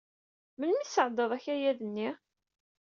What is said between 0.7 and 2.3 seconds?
i tesɛeddaḍ akayad-nni?